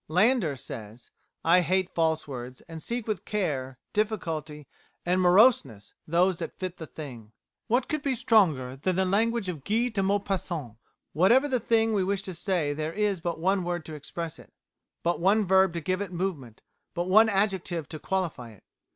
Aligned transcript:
Landor 0.07 0.55
says: 0.55 1.11
"I 1.45 1.61
hate 1.61 1.93
false 1.93 2.27
words, 2.27 2.61
and 2.61 2.81
seek 2.81 3.07
with 3.07 3.23
care, 3.23 3.77
difficulty, 3.93 4.67
and 5.05 5.21
moroseness 5.21 5.93
those 6.07 6.39
that 6.39 6.57
fit 6.57 6.77
the 6.77 6.87
thing." 6.87 7.33
What 7.67 7.87
could 7.87 8.01
be 8.01 8.15
stronger 8.15 8.75
than 8.75 8.95
the 8.95 9.05
language 9.05 9.47
of 9.47 9.63
Guy 9.63 9.89
de 9.89 10.01
Maupassant? 10.01 10.77
"Whatever 11.13 11.47
the 11.47 11.59
thing 11.59 11.93
we 11.93 12.03
wish 12.03 12.23
to 12.23 12.33
say 12.33 12.73
there 12.73 12.93
is 12.93 13.19
but 13.19 13.39
one 13.39 13.63
word 13.63 13.85
to 13.85 13.93
express 13.93 14.39
it, 14.39 14.51
but 15.03 15.19
one 15.19 15.45
verb 15.45 15.71
to 15.73 15.81
give 15.81 16.01
it 16.01 16.11
movement, 16.11 16.63
but 16.95 17.05
one 17.07 17.29
adjective 17.29 17.87
to 17.89 17.99
qualify 17.99 18.53
it. 18.53 18.63